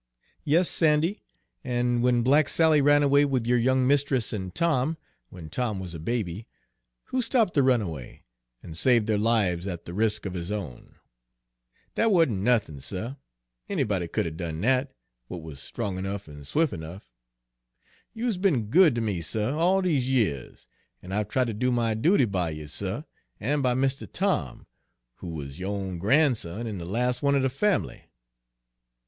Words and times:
"Yes, 0.43 0.67
Sandy, 0.67 1.21
and 1.63 2.01
when 2.01 2.23
black 2.23 2.49
Sally 2.49 2.81
ran 2.81 3.03
away 3.03 3.23
with 3.23 3.45
your 3.45 3.59
young 3.59 3.85
mistress 3.85 4.33
and 4.33 4.51
Tom, 4.55 4.97
when 5.29 5.47
Tom 5.47 5.79
was 5.79 5.93
a 5.93 5.99
baby, 5.99 6.47
who 7.09 7.21
stopped 7.21 7.53
the 7.53 7.61
runaway, 7.61 8.23
and 8.63 8.75
saved 8.75 9.05
their 9.05 9.19
lives 9.19 9.67
at 9.67 9.85
the 9.85 9.93
risk 9.93 10.25
of 10.25 10.33
his 10.33 10.51
own?" 10.51 10.95
"Dat 11.93 12.09
wa'n't 12.09 12.31
nothin', 12.31 12.79
suh; 12.79 13.13
anybody 13.69 14.07
could 14.07 14.25
'a' 14.25 14.31
done 14.31 14.59
dat, 14.61 14.91
w'at 15.29 15.43
wuz 15.43 15.57
strong 15.59 15.99
ernuff 15.99 16.27
an' 16.27 16.43
swif' 16.45 16.73
ernuff. 16.75 17.13
You 18.11 18.25
is 18.25 18.39
be'n 18.39 18.71
good 18.71 18.95
ter 18.95 19.01
me, 19.01 19.21
suh, 19.21 19.55
all 19.55 19.83
dese 19.83 20.07
years, 20.07 20.67
an' 21.03 21.11
I've 21.11 21.27
tried 21.29 21.45
ter 21.45 21.53
do 21.53 21.71
my 21.71 21.93
duty 21.93 22.25
by 22.25 22.49
you, 22.49 22.65
suh, 22.65 23.03
an' 23.39 23.61
by 23.61 23.75
Mistuh 23.75 24.07
Tom, 24.11 24.65
who 25.17 25.27
wuz 25.29 25.59
yo' 25.59 25.69
own 25.69 25.99
gran'son, 25.99 26.65
an' 26.65 26.79
de 26.79 26.85
las' 26.85 27.21
one 27.21 27.35
er 27.35 27.39
de 27.41 27.49
fam'ly." 27.49 28.05